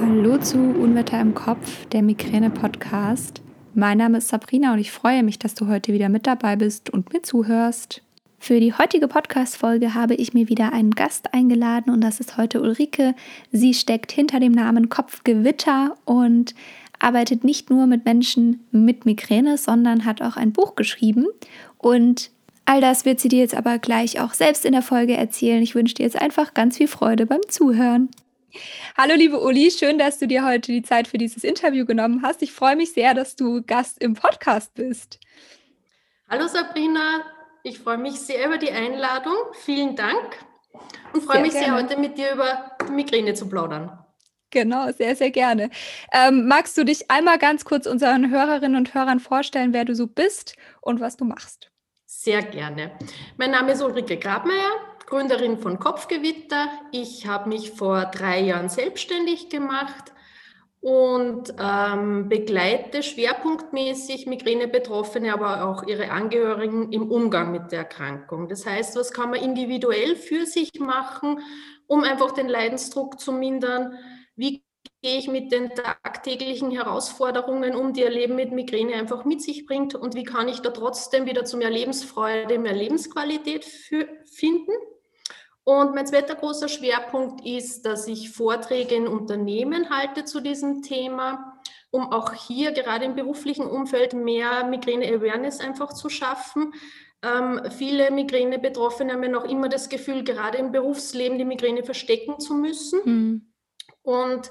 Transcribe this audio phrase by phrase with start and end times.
[0.00, 3.40] Hallo zu Unwetter im Kopf, der Migräne-Podcast.
[3.74, 6.90] Mein Name ist Sabrina und ich freue mich, dass du heute wieder mit dabei bist
[6.90, 8.02] und mir zuhörst.
[8.40, 12.60] Für die heutige Podcast-Folge habe ich mir wieder einen Gast eingeladen und das ist heute
[12.60, 13.14] Ulrike.
[13.52, 16.56] Sie steckt hinter dem Namen Kopfgewitter und
[16.98, 21.26] arbeitet nicht nur mit Menschen mit Migräne, sondern hat auch ein Buch geschrieben.
[21.78, 22.30] Und
[22.64, 25.62] all das wird sie dir jetzt aber gleich auch selbst in der Folge erzählen.
[25.62, 28.08] Ich wünsche dir jetzt einfach ganz viel Freude beim Zuhören.
[28.96, 32.42] Hallo liebe Uli, schön, dass du dir heute die Zeit für dieses Interview genommen hast.
[32.42, 35.18] Ich freue mich sehr, dass du Gast im Podcast bist.
[36.28, 37.24] Hallo Sabrina,
[37.62, 39.36] ich freue mich sehr über die Einladung.
[39.64, 40.38] Vielen Dank
[41.12, 41.66] und freue sehr mich gerne.
[41.66, 43.98] sehr, heute mit dir über Migräne zu plaudern.
[44.50, 45.70] Genau, sehr, sehr gerne.
[46.12, 50.06] Ähm, magst du dich einmal ganz kurz unseren Hörerinnen und Hörern vorstellen, wer du so
[50.06, 51.70] bist und was du machst?
[52.06, 52.92] Sehr gerne.
[53.36, 54.70] Mein Name ist Ulrike Grabmeier.
[55.06, 56.68] Gründerin von Kopfgewitter.
[56.92, 60.12] Ich habe mich vor drei Jahren selbstständig gemacht
[60.80, 68.48] und ähm, begleite schwerpunktmäßig Migräne-Betroffene, aber auch ihre Angehörigen im Umgang mit der Erkrankung.
[68.48, 71.40] Das heißt, was kann man individuell für sich machen,
[71.86, 73.94] um einfach den Leidensdruck zu mindern?
[74.36, 74.62] Wie
[75.00, 79.64] gehe ich mit den tagtäglichen Herausforderungen um, die ihr Leben mit Migräne einfach mit sich
[79.64, 79.94] bringt?
[79.94, 84.72] Und wie kann ich da trotzdem wieder zu mehr Lebensfreude, mehr Lebensqualität finden?
[85.64, 91.58] Und mein zweiter großer Schwerpunkt ist, dass ich Vorträge in Unternehmen halte zu diesem Thema,
[91.90, 96.74] um auch hier gerade im beruflichen Umfeld mehr Migräne-Awareness einfach zu schaffen.
[97.22, 102.38] Ähm, viele Migräne-Betroffene haben ja noch immer das Gefühl, gerade im Berufsleben die Migräne verstecken
[102.40, 103.00] zu müssen.
[103.04, 103.52] Mhm.
[104.02, 104.50] Und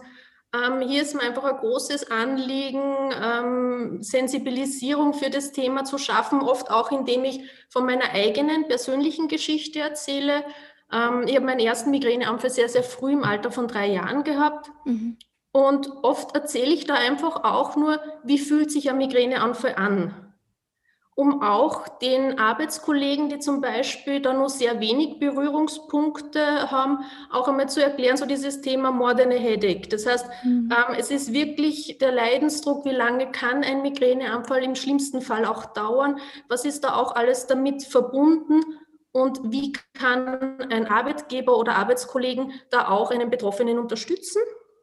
[0.55, 2.81] ähm, hier ist mir einfach ein großes Anliegen,
[3.21, 9.27] ähm, Sensibilisierung für das Thema zu schaffen, oft auch indem ich von meiner eigenen persönlichen
[9.27, 10.43] Geschichte erzähle
[10.91, 14.71] ähm, ich habe meinen ersten Migräneanfall sehr, sehr früh im Alter von drei Jahren gehabt.
[14.85, 15.17] Mhm.
[15.51, 20.15] Und oft erzähle ich da einfach auch nur, wie fühlt sich ein Migräneanfall an.
[21.15, 27.69] Um auch den Arbeitskollegen, die zum Beispiel da nur sehr wenig Berührungspunkte haben, auch einmal
[27.69, 29.87] zu erklären, so dieses Thema More than a Headache.
[29.89, 30.71] Das heißt, mhm.
[30.71, 35.65] ähm, es ist wirklich der Leidensdruck, wie lange kann ein Migräneanfall im schlimmsten Fall auch
[35.65, 36.17] dauern?
[36.47, 38.61] Was ist da auch alles damit verbunden?
[39.13, 44.41] Und wie kann ein Arbeitgeber oder Arbeitskollegen da auch einen Betroffenen unterstützen.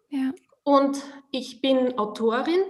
[0.08, 0.32] Ja.
[0.62, 2.62] Und ich bin Autorin.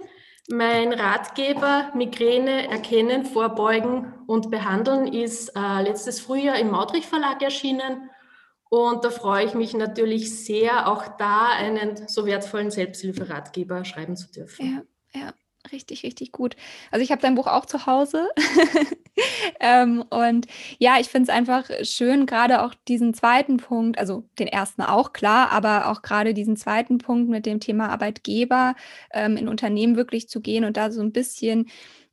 [0.49, 8.09] Mein Ratgeber Migräne erkennen, vorbeugen und behandeln ist äh, letztes Frühjahr im Maudrich Verlag erschienen.
[8.69, 14.31] Und da freue ich mich natürlich sehr, auch da einen so wertvollen Selbsthilferatgeber schreiben zu
[14.31, 14.85] dürfen.
[15.13, 15.33] Ja, ja
[15.71, 16.55] richtig, richtig gut.
[16.91, 18.29] Also ich habe dein Buch auch zu Hause.
[19.59, 20.47] ähm, und
[20.79, 25.13] ja, ich finde es einfach schön, gerade auch diesen zweiten Punkt, also den ersten auch
[25.13, 28.75] klar, aber auch gerade diesen zweiten Punkt mit dem Thema Arbeitgeber
[29.13, 31.69] ähm, in Unternehmen wirklich zu gehen und da so ein bisschen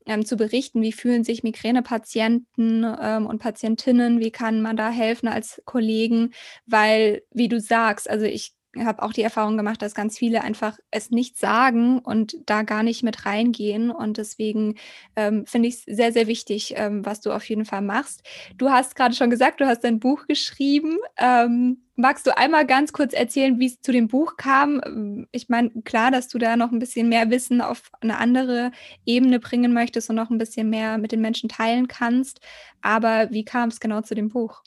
[0.07, 5.29] ähm, zu berichten, wie fühlen sich Migränepatienten ähm, und Patientinnen, wie kann man da helfen
[5.29, 6.33] als Kollegen,
[6.67, 10.79] weil, wie du sagst, also ich habe auch die Erfahrung gemacht, dass ganz viele einfach
[10.91, 13.91] es nicht sagen und da gar nicht mit reingehen.
[13.91, 14.77] Und deswegen
[15.17, 18.23] ähm, finde ich es sehr, sehr wichtig, ähm, was du auf jeden Fall machst.
[18.57, 20.99] Du hast gerade schon gesagt, du hast ein Buch geschrieben.
[21.17, 25.27] Ähm, magst du einmal ganz kurz erzählen, wie es zu dem Buch kam?
[25.33, 28.71] Ich meine, klar, dass du da noch ein bisschen mehr Wissen auf eine andere
[29.05, 32.41] Ebene bringen möchtest und noch ein bisschen mehr mit den Menschen teilen kannst.
[32.81, 34.63] Aber wie kam es genau zu dem Buch?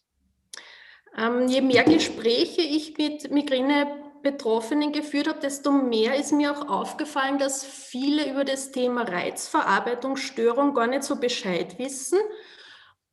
[1.18, 7.38] Ähm, je mehr Gespräche ich mit Migräne-Betroffenen geführt habe, desto mehr ist mir auch aufgefallen,
[7.38, 12.20] dass viele über das Thema Reizverarbeitungsstörung gar nicht so Bescheid wissen.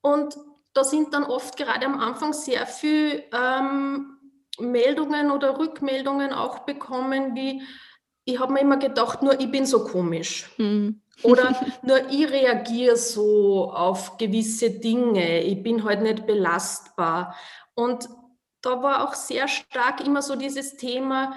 [0.01, 0.37] Und
[0.75, 4.19] da sind dann oft gerade am Anfang sehr viel ähm,
[4.61, 7.63] Meldungen oder Rückmeldungen auch bekommen, wie
[8.25, 10.51] ich habe mir immer gedacht, nur ich bin so komisch.
[10.59, 11.01] Mhm.
[11.23, 15.43] Oder nur ich reagiere so auf gewisse Dinge.
[15.43, 17.35] Ich bin halt nicht belastbar.
[17.79, 18.09] Und
[18.61, 21.37] da war auch sehr stark immer so dieses Thema,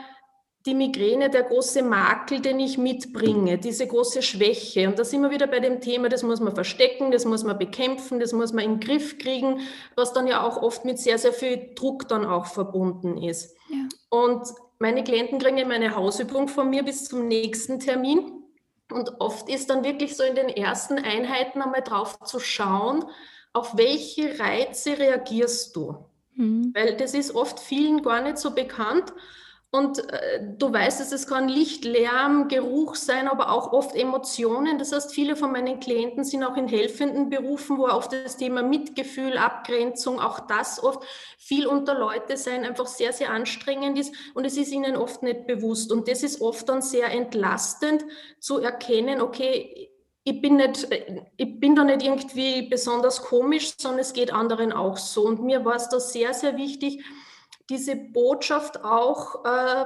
[0.65, 4.88] die Migräne, der große Makel, den ich mitbringe, diese große Schwäche.
[4.88, 7.59] Und da sind wir wieder bei dem Thema, das muss man verstecken, das muss man
[7.59, 9.59] bekämpfen, das muss man in den Griff kriegen,
[9.95, 13.55] was dann ja auch oft mit sehr, sehr viel Druck dann auch verbunden ist.
[13.69, 13.77] Ja.
[14.09, 14.47] Und
[14.79, 18.45] meine Klienten kriegen meine Hausübung von mir bis zum nächsten Termin.
[18.91, 23.05] Und oft ist dann wirklich so in den ersten Einheiten einmal drauf zu schauen,
[23.53, 26.10] auf welche Reize reagierst du?
[26.36, 26.72] Mhm.
[26.74, 29.13] Weil das ist oft vielen gar nicht so bekannt.
[29.74, 34.78] Und äh, du weißt es, es kann Licht, Lärm, Geruch sein, aber auch oft Emotionen.
[34.78, 38.63] Das heißt, viele von meinen Klienten sind auch in helfenden Berufen, wo oft das Thema
[38.63, 41.06] Mitgefühl, Abgrenzung, auch das oft
[41.38, 45.48] viel unter Leute sein, einfach sehr, sehr anstrengend ist und es ist ihnen oft nicht
[45.48, 45.94] bewusst.
[45.94, 48.04] Und das ist oft dann sehr entlastend
[48.42, 49.89] zu erkennen, okay,
[50.23, 50.88] ich bin nicht,
[51.38, 55.23] ich bin da nicht irgendwie besonders komisch, sondern es geht anderen auch so.
[55.23, 57.03] Und mir war es da sehr, sehr wichtig,
[57.69, 59.85] diese Botschaft auch äh,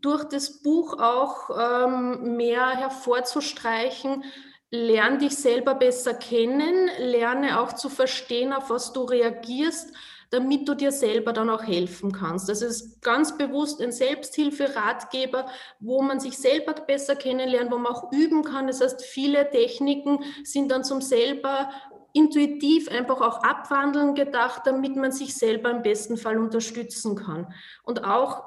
[0.00, 4.24] durch das Buch auch ähm, mehr hervorzustreichen.
[4.70, 9.92] Lerne dich selber besser kennen, lerne auch zu verstehen, auf was du reagierst,
[10.30, 12.48] damit du dir selber dann auch helfen kannst.
[12.48, 15.46] Das ist ganz bewusst ein Selbsthilferatgeber,
[15.80, 18.66] wo man sich selber besser kennenlernt, wo man auch üben kann.
[18.66, 21.70] Das heißt, viele Techniken sind dann zum selber
[22.12, 27.52] intuitiv einfach auch abwandeln gedacht, damit man sich selber im besten Fall unterstützen kann.
[27.84, 28.42] Und auch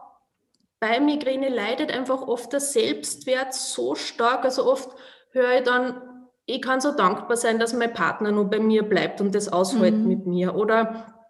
[0.79, 4.43] bei Migräne leidet einfach oft der Selbstwert so stark.
[4.45, 4.89] Also oft
[5.29, 6.01] höre ich dann,
[6.45, 9.95] ich kann so dankbar sein, dass mein Partner nur bei mir bleibt und das aushält
[9.95, 10.07] mhm.
[10.07, 10.55] mit mir.
[10.55, 11.20] Oder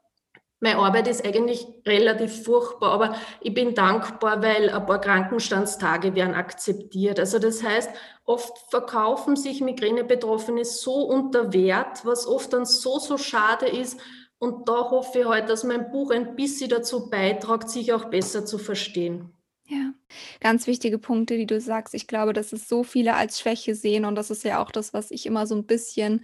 [0.61, 6.35] meine Arbeit ist eigentlich relativ furchtbar, aber ich bin dankbar, weil ein paar Krankenstandstage werden
[6.35, 7.19] akzeptiert.
[7.19, 7.89] Also das heißt,
[8.25, 13.99] oft verkaufen sich Migräne-Betroffene so unter Wert, was oft dann so, so schade ist.
[14.37, 18.45] Und da hoffe ich halt, dass mein Buch ein bisschen dazu beiträgt, sich auch besser
[18.45, 19.33] zu verstehen.
[19.65, 19.93] Ja,
[20.41, 21.95] ganz wichtige Punkte, die du sagst.
[21.95, 24.93] Ich glaube, dass es so viele als Schwäche sehen und das ist ja auch das,
[24.93, 26.23] was ich immer so ein bisschen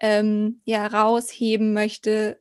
[0.00, 2.38] ähm, ja rausheben möchte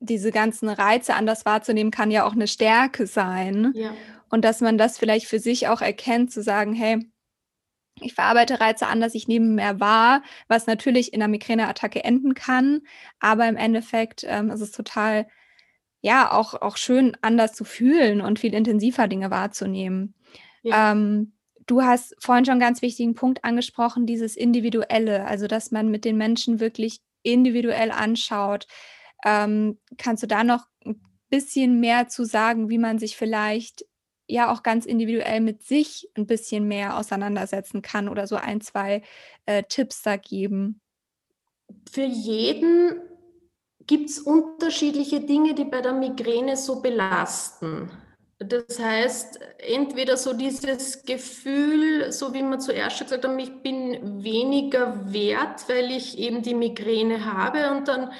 [0.00, 3.72] diese ganzen Reize anders wahrzunehmen, kann ja auch eine Stärke sein.
[3.74, 3.94] Ja.
[4.28, 6.98] Und dass man das vielleicht für sich auch erkennt, zu sagen, hey,
[8.00, 12.82] ich verarbeite Reize anders, ich nehme mehr wahr, was natürlich in einer Migräneattacke enden kann.
[13.20, 15.26] Aber im Endeffekt ähm, ist es total,
[16.02, 20.14] ja, auch, auch schön anders zu fühlen und viel intensiver Dinge wahrzunehmen.
[20.62, 20.92] Ja.
[20.92, 21.32] Ähm,
[21.66, 26.04] du hast vorhin schon einen ganz wichtigen Punkt angesprochen, dieses Individuelle, also dass man mit
[26.04, 28.66] den Menschen wirklich individuell anschaut,
[29.26, 33.84] ähm, kannst du da noch ein bisschen mehr zu sagen, wie man sich vielleicht
[34.28, 39.02] ja auch ganz individuell mit sich ein bisschen mehr auseinandersetzen kann oder so ein, zwei
[39.44, 40.80] äh, Tipps da geben?
[41.90, 43.00] Für jeden
[43.86, 47.90] gibt es unterschiedliche Dinge, die bei der Migräne so belasten.
[48.38, 55.12] Das heißt, entweder so dieses Gefühl, so wie man zuerst gesagt hat, ich bin weniger
[55.12, 58.12] wert, weil ich eben die Migräne habe und dann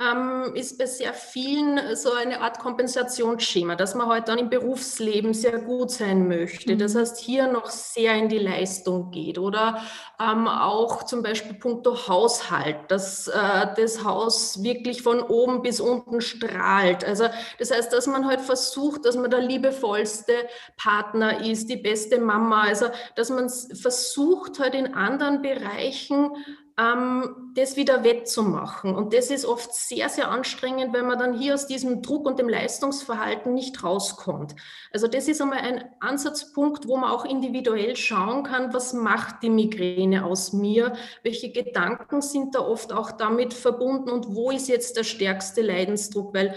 [0.00, 4.48] ähm, ist bei sehr vielen so eine Art Kompensationsschema, dass man heute halt dann im
[4.50, 6.76] Berufsleben sehr gut sein möchte.
[6.76, 6.98] Das mhm.
[7.00, 9.82] heißt, hier noch sehr in die Leistung geht oder
[10.18, 16.22] ähm, auch zum Beispiel puncto Haushalt, dass äh, das Haus wirklich von oben bis unten
[16.22, 17.04] strahlt.
[17.04, 17.24] Also
[17.58, 20.32] das heißt, dass man halt versucht, dass man der liebevollste
[20.78, 22.62] Partner ist, die beste Mama.
[22.62, 22.86] Also
[23.16, 26.30] dass man versucht halt in anderen Bereichen
[26.78, 28.94] ähm, das wieder wettzumachen.
[28.94, 32.38] Und das ist oft sehr, sehr anstrengend, wenn man dann hier aus diesem Druck und
[32.38, 34.54] dem Leistungsverhalten nicht rauskommt.
[34.92, 39.50] Also das ist einmal ein Ansatzpunkt, wo man auch individuell schauen kann, was macht die
[39.50, 44.96] Migräne aus mir, welche Gedanken sind da oft auch damit verbunden und wo ist jetzt
[44.96, 46.54] der stärkste Leidensdruck, weil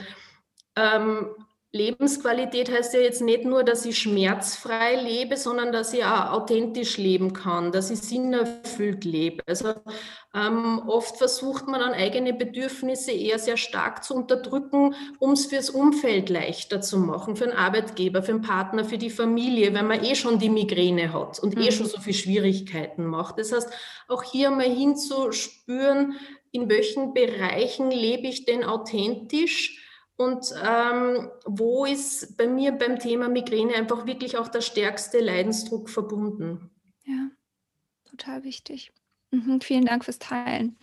[0.75, 1.29] ähm,
[1.75, 6.97] Lebensqualität heißt ja jetzt nicht nur, dass ich schmerzfrei lebe, sondern dass ich auch authentisch
[6.97, 9.41] leben kann, dass ich sinnerfüllt lebe.
[9.47, 9.73] Also
[10.35, 15.71] ähm, oft versucht man dann eigene Bedürfnisse eher sehr stark zu unterdrücken, um es fürs
[15.71, 20.03] Umfeld leichter zu machen, für den Arbeitgeber, für den Partner, für die Familie, weil man
[20.03, 21.65] eh schon die Migräne hat und eh mhm.
[21.65, 23.39] eh schon so viele Schwierigkeiten macht.
[23.39, 23.73] Das heißt,
[24.09, 26.19] auch hier mal hinzuspüren,
[26.51, 29.82] in welchen Bereichen lebe ich denn authentisch?
[30.15, 35.89] Und ähm, wo ist bei mir beim Thema Migräne einfach wirklich auch der stärkste Leidensdruck
[35.89, 36.69] verbunden?
[37.03, 37.29] Ja,
[38.05, 38.91] total wichtig.
[39.31, 40.77] Mhm, vielen Dank fürs Teilen.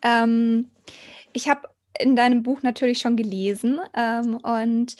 [0.00, 0.70] Ähm,
[1.34, 4.96] ich habe in deinem Buch natürlich schon gelesen ähm, und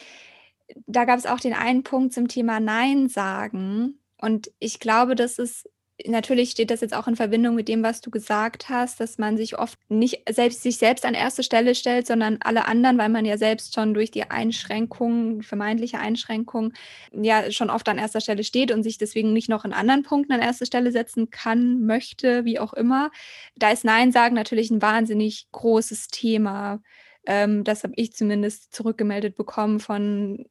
[0.86, 3.98] da gab es auch den einen Punkt zum Thema Nein sagen.
[4.18, 5.68] Und ich glaube, das ist
[6.06, 9.36] natürlich steht das jetzt auch in Verbindung mit dem, was du gesagt hast, dass man
[9.36, 13.24] sich oft nicht selbst sich selbst an erste Stelle stellt, sondern alle anderen, weil man
[13.24, 16.72] ja selbst schon durch die Einschränkungen, vermeintliche Einschränkungen,
[17.12, 20.32] ja schon oft an erster Stelle steht und sich deswegen nicht noch in anderen Punkten
[20.32, 23.10] an erste Stelle setzen kann, möchte, wie auch immer.
[23.56, 26.80] Da ist Nein sagen natürlich ein wahnsinnig großes Thema.
[27.26, 30.46] Ähm, das habe ich zumindest zurückgemeldet bekommen von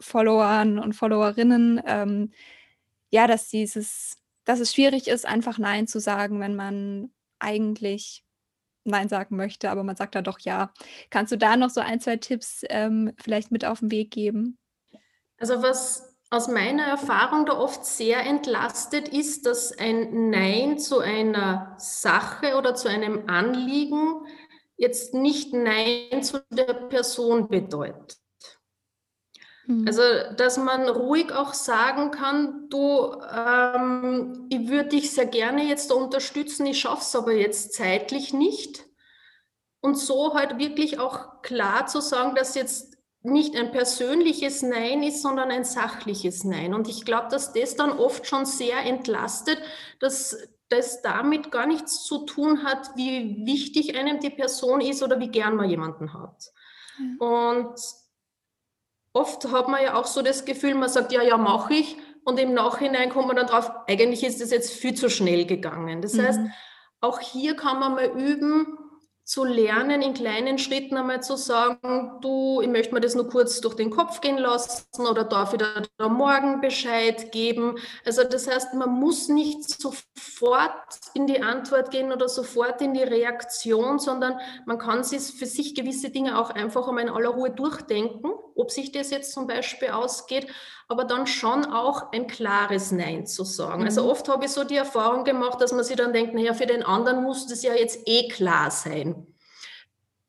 [0.00, 1.80] Followern und Followerinnen.
[1.86, 2.32] Ähm,
[3.10, 8.24] ja, dass dieses dass es schwierig ist, einfach Nein zu sagen, wenn man eigentlich
[8.84, 10.72] Nein sagen möchte, aber man sagt da doch ja.
[11.10, 14.58] Kannst du da noch so ein, zwei Tipps ähm, vielleicht mit auf den Weg geben?
[15.38, 21.74] Also was aus meiner Erfahrung da oft sehr entlastet ist, dass ein Nein zu einer
[21.78, 24.26] Sache oder zu einem Anliegen
[24.76, 28.18] jetzt nicht Nein zu der Person bedeutet.
[29.66, 29.86] Mhm.
[29.86, 30.02] Also,
[30.36, 36.66] dass man ruhig auch sagen kann, du, ähm, ich würde dich sehr gerne jetzt unterstützen,
[36.66, 38.84] ich schaffe es aber jetzt zeitlich nicht.
[39.80, 45.22] Und so halt wirklich auch klar zu sagen, dass jetzt nicht ein persönliches Nein ist,
[45.22, 46.74] sondern ein sachliches Nein.
[46.74, 49.60] Und ich glaube, dass das dann oft schon sehr entlastet,
[50.00, 50.36] dass
[50.68, 55.28] das damit gar nichts zu tun hat, wie wichtig einem die Person ist oder wie
[55.28, 56.52] gern man jemanden hat.
[56.98, 57.18] Mhm.
[57.18, 57.74] Und
[59.16, 61.96] oft hat man ja auch so das Gefühl, man sagt, ja, ja, mache ich.
[62.24, 66.02] Und im Nachhinein kommt man dann drauf, eigentlich ist das jetzt viel zu schnell gegangen.
[66.02, 66.22] Das mhm.
[66.22, 66.40] heißt,
[67.00, 68.78] auch hier kann man mal üben,
[69.26, 73.60] zu lernen, in kleinen Schritten einmal zu sagen, du, ich möchte mir das nur kurz
[73.60, 75.60] durch den Kopf gehen lassen oder darf ich
[75.98, 77.76] da morgen Bescheid geben.
[78.04, 83.02] Also das heißt, man muss nicht sofort in die Antwort gehen oder sofort in die
[83.02, 87.50] Reaktion, sondern man kann sich für sich gewisse Dinge auch einfach einmal in aller Ruhe
[87.50, 90.46] durchdenken, ob sich das jetzt zum Beispiel ausgeht,
[90.88, 93.84] aber dann schon auch ein klares Nein zu sagen.
[93.84, 94.06] Also mhm.
[94.06, 96.66] Also oft habe ich so die Erfahrung gemacht, dass man sich dann denkt, naja, für
[96.66, 99.26] den anderen muss das ja jetzt eh klar sein.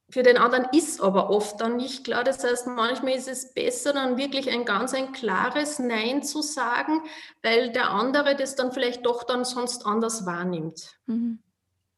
[0.09, 2.23] Für den anderen ist aber oft dann nicht klar.
[2.23, 7.01] Das heißt, manchmal ist es besser, dann wirklich ein ganz ein klares Nein zu sagen,
[7.43, 10.97] weil der andere das dann vielleicht doch dann sonst anders wahrnimmt.
[11.07, 11.39] Mhm.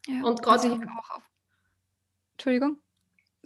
[0.08, 0.80] Ja, und gerade also
[2.32, 2.82] Entschuldigung.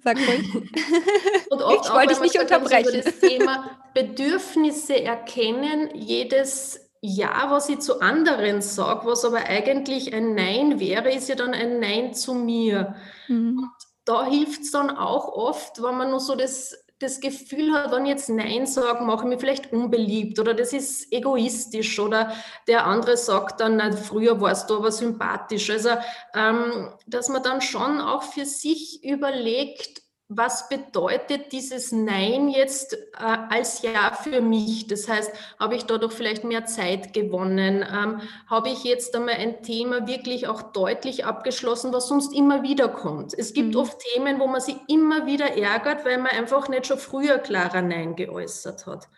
[0.03, 0.53] Sag ruhig.
[1.49, 3.01] Und oft ich wollte dich nicht unterbrechen.
[3.03, 10.35] das Thema Bedürfnisse erkennen, jedes ja, was ich zu anderen sage, was aber eigentlich ein
[10.35, 12.95] Nein wäre, ist ja dann ein Nein zu mir.
[13.27, 13.57] Mhm.
[13.57, 13.71] Und
[14.05, 18.05] da hilft es dann auch oft, wenn man nur so das, das Gefühl hat, wenn
[18.05, 22.33] ich jetzt Nein sage, mache ich mich vielleicht unbeliebt oder das ist egoistisch oder
[22.67, 25.69] der andere sagt dann, na, früher warst du aber sympathisch.
[25.69, 25.89] Also,
[26.33, 33.37] ähm, dass man dann schon auch für sich überlegt, was bedeutet dieses Nein jetzt äh,
[33.49, 34.87] als Ja für mich?
[34.87, 37.85] Das heißt, habe ich dadurch vielleicht mehr Zeit gewonnen?
[37.87, 42.87] Ähm, habe ich jetzt einmal ein Thema wirklich auch deutlich abgeschlossen, was sonst immer wieder
[42.87, 43.33] kommt?
[43.37, 43.81] Es gibt mhm.
[43.81, 47.81] oft Themen, wo man sich immer wieder ärgert, weil man einfach nicht schon früher klarer
[47.81, 49.09] Nein geäußert hat.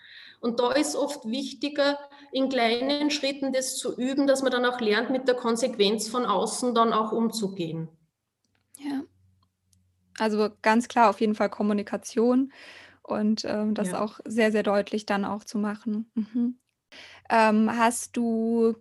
[0.42, 1.98] Und da ist oft wichtiger,
[2.32, 6.26] in kleinen Schritten das zu üben, dass man dann auch lernt, mit der Konsequenz von
[6.26, 7.88] außen dann auch umzugehen.
[8.78, 9.02] Ja.
[10.20, 12.52] Also ganz klar auf jeden Fall Kommunikation
[13.04, 14.02] und ähm, das Ja.
[14.02, 16.12] auch sehr, sehr deutlich dann auch zu machen.
[16.16, 16.58] Mhm.
[17.30, 18.76] Ähm, hast du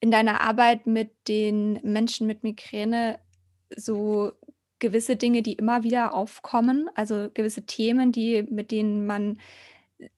[0.00, 3.18] in deiner Arbeit mit den Menschen mit Migräne
[3.76, 4.32] so
[4.78, 9.38] gewisse Dinge, die immer wieder aufkommen, also gewisse Themen, die mit denen man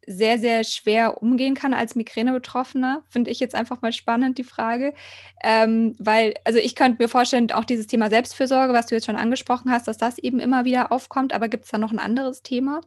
[0.06, 4.94] sehr, sehr schwer umgehen kann als Migräne-Betroffener, finde ich jetzt einfach mal spannend, die Frage.
[5.42, 9.16] Ähm, weil, also ich könnte mir vorstellen, auch dieses Thema Selbstfürsorge, was du jetzt schon
[9.16, 12.42] angesprochen hast, dass das eben immer wieder aufkommt, aber gibt es da noch ein anderes
[12.42, 12.80] Thema?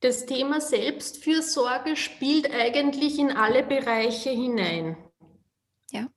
[0.00, 4.96] Das Thema Selbstfürsorge spielt eigentlich in alle Bereiche hinein.
[5.92, 6.08] Ja.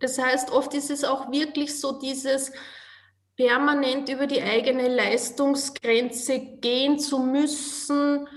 [0.00, 2.50] Das heißt, oft ist es auch wirklich so dieses,
[3.40, 8.28] permanent über die eigene Leistungsgrenze gehen zu müssen,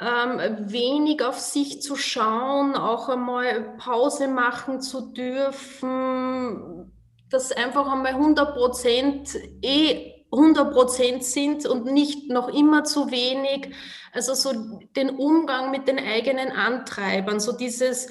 [0.00, 6.92] ähm, wenig auf sich zu schauen, auch einmal Pause machen zu dürfen,
[7.30, 13.74] dass einfach einmal 100 Prozent eh 100 Prozent sind und nicht noch immer zu wenig.
[14.12, 18.10] Also so den Umgang mit den eigenen Antreibern, so dieses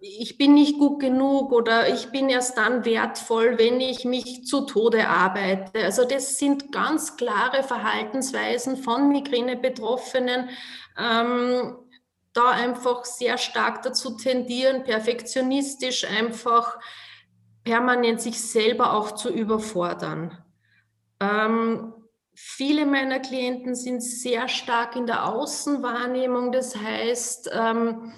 [0.00, 4.62] ich bin nicht gut genug oder ich bin erst dann wertvoll, wenn ich mich zu
[4.62, 5.84] Tode arbeite.
[5.84, 10.50] Also das sind ganz klare Verhaltensweisen von Migräne-Betroffenen,
[10.98, 11.76] ähm,
[12.32, 16.78] da einfach sehr stark dazu tendieren, perfektionistisch einfach
[17.62, 20.36] permanent sich selber auch zu überfordern.
[21.20, 21.94] Ähm,
[22.34, 28.12] viele meiner Klienten sind sehr stark in der Außenwahrnehmung, das heißt, ähm,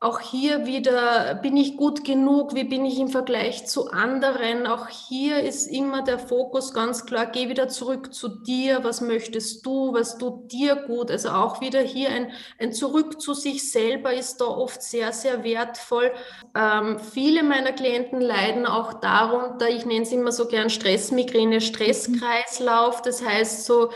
[0.00, 2.54] auch hier wieder, bin ich gut genug?
[2.54, 4.66] Wie bin ich im Vergleich zu anderen?
[4.66, 8.84] Auch hier ist immer der Fokus ganz klar, geh wieder zurück zu dir.
[8.84, 9.94] Was möchtest du?
[9.94, 11.10] Was tut dir gut?
[11.10, 15.42] Also auch wieder hier ein, ein Zurück zu sich selber ist da oft sehr, sehr
[15.42, 16.12] wertvoll.
[16.54, 23.00] Ähm, viele meiner Klienten leiden auch darunter, ich nenne es immer so gern Stressmigräne, Stresskreislauf.
[23.00, 23.90] Das heißt so,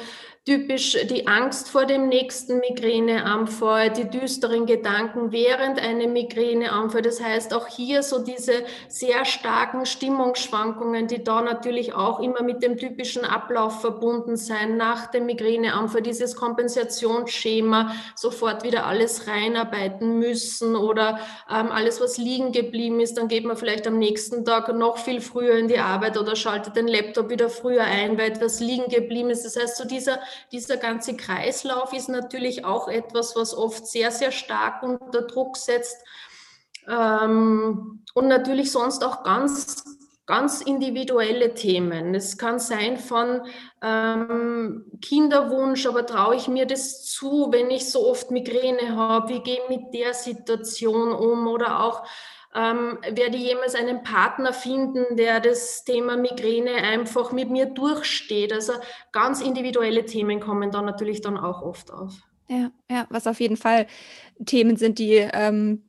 [0.49, 7.03] typisch die Angst vor dem nächsten Migräneanfall, die düsteren Gedanken während einer Migräneanfall.
[7.03, 12.63] Das heißt, auch hier so diese sehr starken Stimmungsschwankungen, die da natürlich auch immer mit
[12.63, 20.77] dem typischen Ablauf verbunden sein, nach dem Migräneanfall, dieses Kompensationsschema, sofort wieder alles reinarbeiten müssen
[20.77, 21.21] oder
[21.55, 25.21] ähm, alles, was liegen geblieben ist, dann geht man vielleicht am nächsten Tag noch viel
[25.21, 29.29] früher in die Arbeit oder schaltet den Laptop wieder früher ein, weil etwas liegen geblieben
[29.29, 29.45] ist.
[29.45, 30.21] Das heißt, so dieser
[30.53, 35.97] dieser ganze Kreislauf ist natürlich auch etwas, was oft sehr, sehr stark unter Druck setzt.
[36.89, 39.85] Ähm, und natürlich sonst auch ganz,
[40.27, 42.15] ganz individuelle Themen.
[42.15, 43.43] Es kann sein von
[43.83, 49.29] ähm, Kinderwunsch, aber traue ich mir das zu, wenn ich so oft Migräne habe?
[49.29, 51.47] Wie gehe ich mit der Situation um?
[51.47, 52.05] Oder auch
[52.55, 58.53] ähm, werde ich jemals einen Partner finden, der das Thema Migräne einfach mit mir durchsteht.
[58.53, 58.73] Also
[59.13, 62.15] ganz individuelle Themen kommen da natürlich dann auch oft auf.
[62.49, 63.87] Ja, ja, was auf jeden Fall
[64.47, 65.85] Themen sind, die, ähm,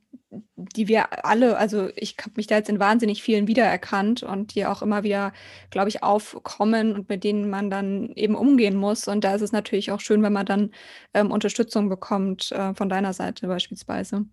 [0.56, 4.66] die wir alle, also ich habe mich da jetzt in wahnsinnig vielen wiedererkannt und die
[4.66, 5.32] auch immer wieder,
[5.70, 9.08] glaube ich, aufkommen und mit denen man dann eben umgehen muss.
[9.08, 10.70] Und da ist es natürlich auch schön, wenn man dann
[11.14, 14.26] ähm, Unterstützung bekommt äh, von deiner Seite beispielsweise.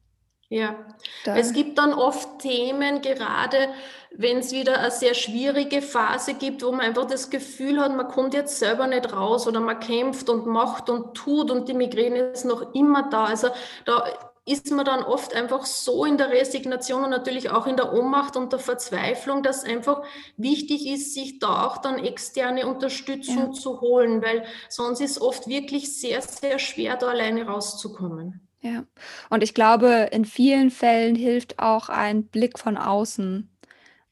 [0.50, 0.78] Ja,
[1.26, 1.36] da.
[1.36, 3.68] es gibt dann oft Themen, gerade
[4.12, 8.08] wenn es wieder eine sehr schwierige Phase gibt, wo man einfach das Gefühl hat, man
[8.08, 12.20] kommt jetzt selber nicht raus oder man kämpft und macht und tut und die Migräne
[12.20, 13.26] ist noch immer da.
[13.26, 13.50] Also
[13.84, 14.06] da
[14.46, 18.38] ist man dann oft einfach so in der Resignation und natürlich auch in der Ohnmacht
[18.38, 20.04] und der Verzweiflung, dass einfach
[20.38, 23.52] wichtig ist, sich da auch dann externe Unterstützung ja.
[23.52, 28.47] zu holen, weil sonst ist oft wirklich sehr, sehr schwer, da alleine rauszukommen.
[28.68, 28.84] Ja,
[29.30, 33.50] und ich glaube, in vielen Fällen hilft auch ein Blick von außen.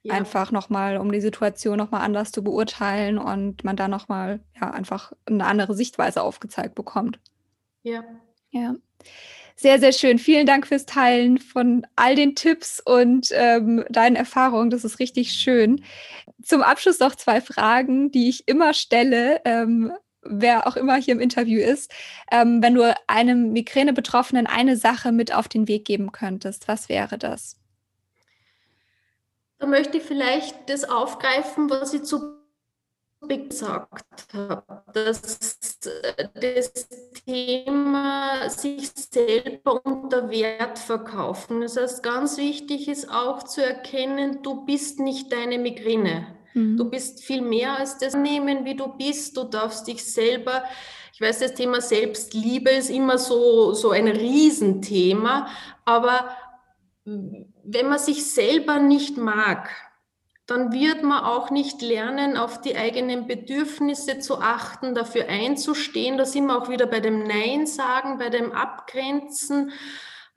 [0.03, 0.13] Ja.
[0.13, 5.13] Einfach nochmal, um die Situation nochmal anders zu beurteilen und man da nochmal ja, einfach
[5.25, 7.19] eine andere Sichtweise aufgezeigt bekommt.
[7.81, 8.03] Ja.
[8.51, 8.75] Ja.
[9.57, 10.19] Sehr, sehr schön.
[10.19, 14.69] Vielen Dank fürs Teilen von all den Tipps und ähm, deinen Erfahrungen.
[14.69, 15.83] Das ist richtig schön.
[16.43, 19.41] Zum Abschluss noch zwei Fragen, die ich immer stelle.
[19.43, 19.91] Ähm,
[20.25, 21.91] wer auch immer hier im Interview ist,
[22.31, 27.17] ähm, wenn du einem Migräne-Betroffenen eine Sache mit auf den Weg geben könntest, was wäre
[27.17, 27.57] das?
[29.59, 32.35] Da möchte ich vielleicht das aufgreifen, was ich zu
[33.27, 35.57] gesagt habe, dass
[36.33, 36.87] das
[37.25, 41.61] Thema sich selber unter Wert verkaufen.
[41.61, 46.27] Das heißt, ganz wichtig ist auch zu erkennen, du bist nicht deine Migräne.
[46.55, 46.77] Mhm.
[46.77, 49.37] Du bist viel mehr als das Nehmen, wie du bist.
[49.37, 50.63] Du darfst dich selber,
[51.13, 55.47] ich weiß, das Thema Selbstliebe ist immer so, so ein Riesenthema,
[55.85, 56.35] aber
[57.05, 59.69] wenn man sich selber nicht mag,
[60.47, 66.17] dann wird man auch nicht lernen, auf die eigenen Bedürfnisse zu achten, dafür einzustehen.
[66.17, 69.71] Da sind wir auch wieder bei dem Nein sagen, bei dem Abgrenzen.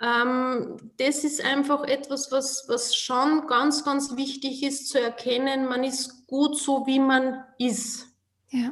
[0.00, 5.66] Ähm, das ist einfach etwas, was, was schon ganz, ganz wichtig ist zu erkennen.
[5.66, 8.06] Man ist gut so, wie man ist.
[8.50, 8.70] Ja.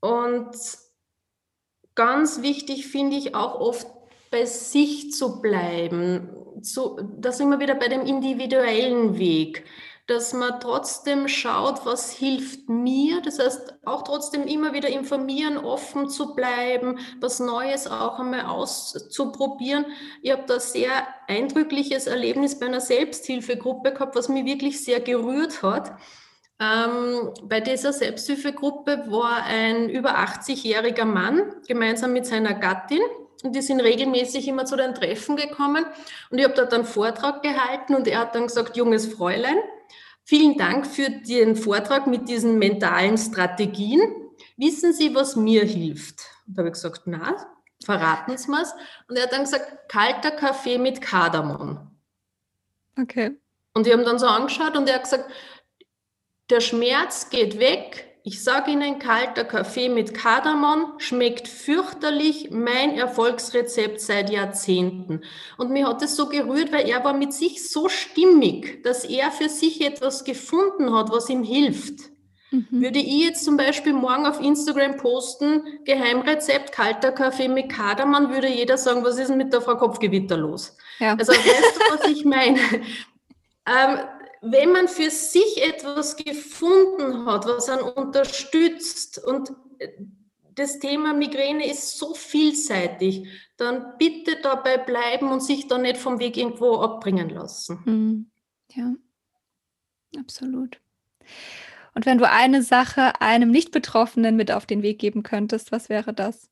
[0.00, 0.56] Und
[1.94, 3.86] ganz wichtig finde ich auch oft
[4.30, 6.28] bei sich zu bleiben.
[6.60, 9.64] So, da sind wir wieder bei dem individuellen Weg
[10.06, 13.20] dass man trotzdem schaut, was hilft mir.
[13.22, 19.86] Das heißt, auch trotzdem immer wieder informieren, offen zu bleiben, was Neues auch einmal auszuprobieren.
[20.22, 20.90] Ich habe da sehr
[21.28, 25.92] eindrückliches Erlebnis bei einer Selbsthilfegruppe gehabt, was mich wirklich sehr gerührt hat.
[26.60, 33.00] Ähm, bei dieser Selbsthilfegruppe war ein über 80-jähriger Mann gemeinsam mit seiner Gattin
[33.42, 35.84] und die sind regelmäßig immer zu den Treffen gekommen
[36.30, 39.56] und ich habe dort einen Vortrag gehalten und er hat dann gesagt, junges Fräulein,
[40.24, 44.00] Vielen Dank für den Vortrag mit diesen mentalen Strategien.
[44.56, 46.20] Wissen Sie, was mir hilft?
[46.46, 47.36] Und da habe ich gesagt, na,
[47.84, 48.72] verraten Sie mir's.
[49.08, 51.90] Und er hat dann gesagt, kalter Kaffee mit Kardamom.
[53.00, 53.38] Okay.
[53.74, 55.30] Und wir haben dann so angeschaut und er hat gesagt,
[56.50, 62.50] der Schmerz geht weg, ich sage Ihnen, kalter Kaffee mit Kardamom schmeckt fürchterlich.
[62.50, 65.22] Mein Erfolgsrezept seit Jahrzehnten.
[65.58, 69.32] Und mir hat es so gerührt, weil er war mit sich so stimmig, dass er
[69.32, 72.12] für sich etwas gefunden hat, was ihm hilft.
[72.52, 72.66] Mhm.
[72.70, 78.48] Würde ich jetzt zum Beispiel morgen auf Instagram posten, Geheimrezept kalter Kaffee mit Kardamom, würde
[78.48, 80.76] jeder sagen, was ist denn mit der Frau Kopfgewitter los?
[81.00, 81.16] Ja.
[81.16, 82.58] Also weißt du, was ich meine?
[83.66, 83.98] ähm,
[84.42, 89.88] wenn man für sich etwas gefunden hat, was einen unterstützt und äh,
[90.54, 93.26] das Thema Migräne ist so vielseitig,
[93.56, 97.80] dann bitte dabei bleiben und sich da nicht vom Weg irgendwo abbringen lassen.
[97.86, 98.30] Mhm.
[98.72, 98.92] Ja,
[100.18, 100.78] absolut.
[101.94, 106.12] Und wenn du eine Sache einem Nicht-Betroffenen mit auf den Weg geben könntest, was wäre
[106.12, 106.50] das?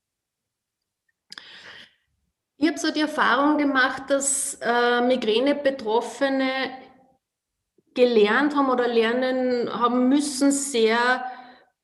[2.56, 6.50] Ich habe so die Erfahrung gemacht, dass äh, Migräne-Betroffene
[8.00, 11.22] gelernt haben oder lernen haben müssen, sehr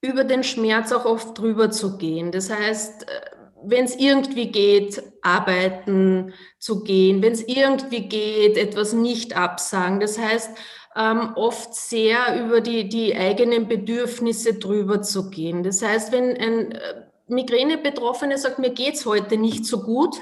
[0.01, 2.33] über den Schmerz auch oft drüber zu gehen.
[2.33, 3.21] Das heißt, äh,
[3.63, 10.01] wenn es irgendwie geht, arbeiten zu gehen, wenn es irgendwie geht, etwas nicht absagen.
[10.01, 10.57] Das heißt,
[10.97, 15.63] ähm, oft sehr über die, die eigenen Bedürfnisse drüber zu gehen.
[15.63, 16.79] Das heißt, wenn ein äh,
[17.27, 20.17] Migräne-Betroffener sagt, mir geht's heute nicht so gut,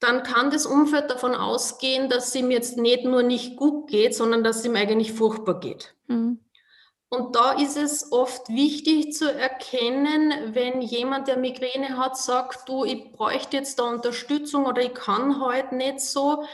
[0.00, 4.14] dann kann das Umfeld davon ausgehen, dass es ihm jetzt nicht nur nicht gut geht,
[4.14, 5.94] sondern dass es ihm eigentlich furchtbar geht.
[6.06, 6.40] Mhm.
[7.10, 12.84] Und da ist es oft wichtig zu erkennen, wenn jemand, der Migräne hat, sagt, du,
[12.84, 16.44] ich bräuchte jetzt da Unterstützung oder ich kann heute nicht so,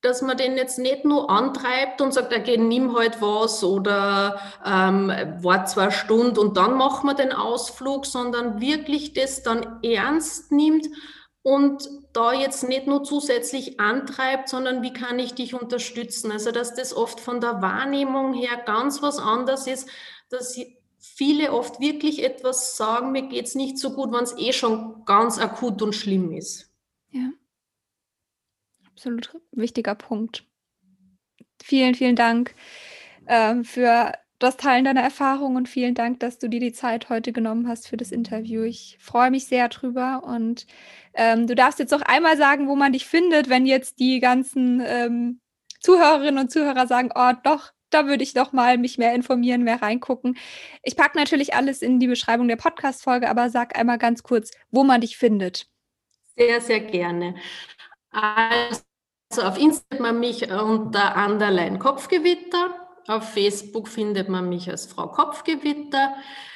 [0.00, 5.12] dass man den jetzt nicht nur antreibt und sagt, okay, nimm halt was oder ähm,
[5.40, 10.86] wart zwei Stunden und dann machen wir den Ausflug, sondern wirklich das dann ernst nimmt
[11.42, 16.32] und da jetzt nicht nur zusätzlich antreibt, sondern wie kann ich dich unterstützen?
[16.32, 19.88] Also, dass das oft von der Wahrnehmung her ganz was anderes ist,
[20.28, 20.58] dass
[20.98, 25.04] viele oft wirklich etwas sagen, mir geht es nicht so gut, wenn es eh schon
[25.04, 26.72] ganz akut und schlimm ist.
[27.12, 27.30] Ja.
[28.88, 30.44] Absolut wichtiger Punkt.
[31.62, 32.52] Vielen, vielen Dank
[33.26, 37.32] äh, für das Teilen deiner Erfahrungen und vielen Dank, dass du dir die Zeit heute
[37.32, 38.62] genommen hast für das Interview.
[38.62, 40.66] Ich freue mich sehr drüber und
[41.14, 44.80] ähm, du darfst jetzt noch einmal sagen, wo man dich findet, wenn jetzt die ganzen
[44.84, 45.40] ähm,
[45.80, 49.82] Zuhörerinnen und Zuhörer sagen, oh doch, da würde ich doch mal mich mehr informieren, mehr
[49.82, 50.36] reingucken.
[50.82, 54.84] Ich packe natürlich alles in die Beschreibung der Podcast-Folge, aber sag einmal ganz kurz, wo
[54.84, 55.66] man dich findet.
[56.36, 57.34] Sehr, sehr gerne.
[58.10, 66.14] Also auf Instagram mich unter Underline Kopfgewitter auf Facebook findet man mich als Frau Kopfgewitter.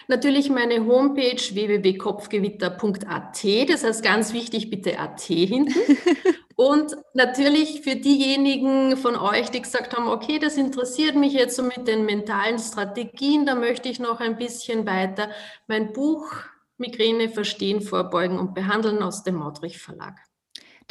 [0.08, 5.74] Natürlich meine Homepage www.kopfgewitter.at, das heißt ganz wichtig, bitte AT hinten.
[6.56, 11.62] Und natürlich für diejenigen von euch, die gesagt haben, okay, das interessiert mich jetzt so
[11.62, 15.30] mit den mentalen Strategien, da möchte ich noch ein bisschen weiter
[15.66, 16.30] mein Buch
[16.76, 20.16] Migräne verstehen, vorbeugen und behandeln aus dem Maudrich Verlag.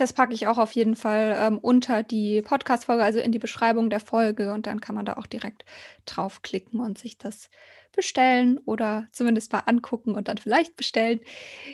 [0.02, 3.92] Das packe ich auch auf jeden Fall ähm, unter die Podcast-Folge, also in die Beschreibung
[3.92, 4.52] der Folge.
[4.52, 5.64] Und dann kann man da auch direkt
[6.08, 7.52] draufklicken und sich das
[7.92, 11.20] bestellen oder zumindest mal angucken und dann vielleicht bestellen.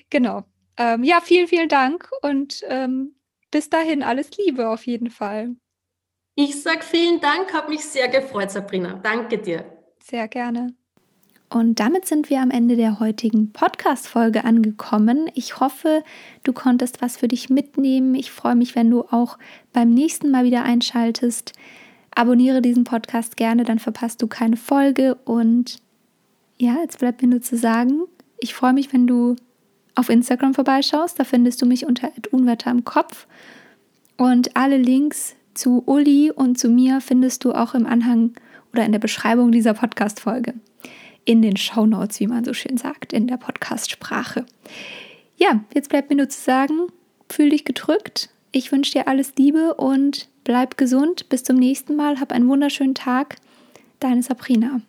[0.10, 0.44] Genau.
[0.76, 3.16] Ähm, ja, vielen, vielen Dank und ähm,
[3.50, 5.56] bis dahin alles Liebe auf jeden Fall.
[6.36, 9.00] Ich sage vielen Dank, habe mich sehr gefreut, Sabrina.
[9.02, 9.64] Danke dir.
[10.04, 10.77] Sehr gerne.
[11.50, 15.30] Und damit sind wir am Ende der heutigen Podcast-Folge angekommen.
[15.34, 16.04] Ich hoffe,
[16.44, 18.16] du konntest was für dich mitnehmen.
[18.16, 19.38] Ich freue mich, wenn du auch
[19.72, 21.54] beim nächsten Mal wieder einschaltest.
[22.14, 25.16] Abonniere diesen Podcast gerne, dann verpasst du keine Folge.
[25.24, 25.78] Und
[26.58, 28.02] ja, jetzt bleibt mir nur zu sagen,
[28.40, 29.38] ich freue mich, wenn du
[29.96, 31.18] auf Instagram vorbeischaust.
[31.18, 33.26] Da findest du mich unter Unwetter im Kopf.
[34.18, 38.34] Und alle Links zu Uli und zu mir findest du auch im Anhang
[38.74, 40.54] oder in der Beschreibung dieser Podcast-Folge
[41.28, 44.46] in den Shownotes, wie man so schön sagt, in der Podcast-Sprache.
[45.36, 46.88] Ja, jetzt bleibt mir nur zu sagen,
[47.30, 48.30] fühl dich gedrückt.
[48.54, 51.28] Ich wünsche dir alles Liebe und bleib gesund.
[51.28, 52.22] Bis zum nächsten Mal.
[52.22, 53.36] Hab einen wunderschönen Tag.
[54.00, 54.80] Deine Sabrina.